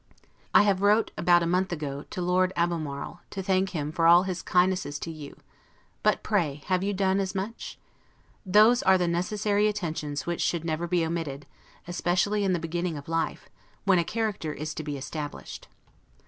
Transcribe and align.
I 0.51 0.63
have 0.63 0.81
wrote, 0.81 1.11
about 1.15 1.43
a 1.43 1.45
month 1.45 1.71
ago, 1.71 2.05
to 2.09 2.21
Lord 2.23 2.51
Albemarle, 2.55 3.21
to 3.29 3.43
thank 3.43 3.69
him 3.69 3.91
for 3.91 4.07
all 4.07 4.23
his 4.23 4.41
kindnesses 4.41 4.97
to 4.97 5.11
you; 5.11 5.35
but 6.01 6.23
pray 6.23 6.63
have 6.65 6.81
you 6.83 6.91
done 6.91 7.19
as 7.19 7.35
much? 7.35 7.77
Those 8.43 8.81
are 8.81 8.97
the 8.97 9.07
necessary 9.07 9.67
attentions 9.67 10.25
which 10.25 10.41
should 10.41 10.65
never 10.65 10.87
be 10.87 11.05
omitted, 11.05 11.45
especially 11.87 12.43
in 12.43 12.53
the 12.53 12.57
beginning 12.57 12.97
of 12.97 13.07
life, 13.07 13.47
when 13.85 13.99
a 13.99 14.03
character 14.03 14.51
is 14.51 14.73
to 14.73 14.81
be 14.83 14.97
established. 14.97 15.67